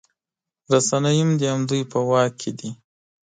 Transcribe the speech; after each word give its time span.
رسنۍ 0.73 1.17
هم 1.21 1.31
د 1.39 1.41
همدوی 1.53 1.81
په 1.91 1.99
واک 2.09 2.31
کې 2.41 2.51
دي 2.59 2.69